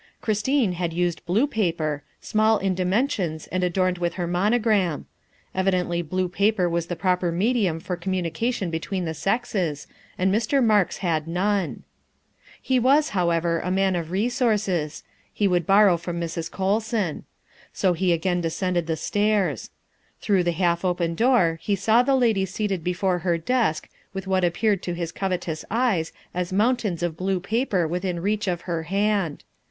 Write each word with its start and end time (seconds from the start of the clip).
Christine 0.19 0.71
had 0.71 0.93
used 0.93 1.23
blue 1.27 1.45
paper, 1.45 2.01
small 2.21 2.57
in 2.57 2.73
dimensions 2.73 3.45
and 3.51 3.63
adorned 3.63 3.99
with 3.99 4.15
her 4.15 4.25
mono 4.25 4.57
gram. 4.57 5.05
Evidently 5.53 6.01
blue 6.01 6.27
paper 6.27 6.67
was 6.67 6.87
the 6.87 6.95
proper 6.95 7.31
medium 7.31 7.79
for 7.79 7.95
316 7.95 7.99
THE 7.99 7.99
WIFE 7.99 8.01
OF 8.01 8.01
communication 8.01 8.69
between 8.71 9.05
the 9.05 9.13
sexes, 9.13 9.85
and 10.17 10.33
Mr. 10.33 10.63
Marks 10.65 10.97
had 11.05 11.27
none. 11.27 11.83
He 12.59 12.79
was, 12.79 13.09
however, 13.09 13.59
a 13.59 13.69
man 13.69 13.95
of 13.95 14.09
resources; 14.09 15.03
he 15.31 15.47
would 15.47 15.67
borrow 15.67 15.97
from 15.97 16.19
Mrs. 16.19 16.49
Colson. 16.49 17.25
So 17.71 17.93
he 17.93 18.11
again 18.11 18.41
descended 18.41 18.87
the 18.87 18.97
stairs. 18.97 19.69
Through 20.19 20.45
the 20.45 20.53
half 20.53 20.83
open 20.83 21.13
door 21.13 21.59
he 21.61 21.75
saw 21.75 22.01
the 22.01 22.15
lady 22.15 22.47
seated 22.47 22.83
before 22.83 23.19
her 23.19 23.37
desk 23.37 23.87
with 24.15 24.25
what 24.25 24.43
appeared 24.43 24.81
to 24.81 24.95
his 24.95 25.11
covet 25.11 25.47
ous 25.47 25.63
eyes 25.69 26.11
as 26.33 26.51
mcuntains 26.51 27.03
of 27.03 27.15
blue 27.15 27.39
paper 27.39 27.87
within 27.87 28.19
reach 28.19 28.47
of 28.47 28.61
her 28.61 28.81
hand. 28.89 29.43